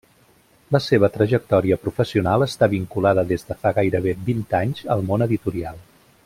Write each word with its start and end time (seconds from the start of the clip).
La 0.75 0.79
seva 0.83 1.09
trajectòria 1.17 1.77
professional 1.83 2.45
està 2.47 2.69
vinculada 2.71 3.27
des 3.33 3.47
de 3.51 3.59
fa 3.67 3.75
gairebé 3.81 4.15
vint 4.31 4.43
anys 4.63 4.83
al 4.97 5.07
món 5.13 5.29
editorial. 5.29 5.85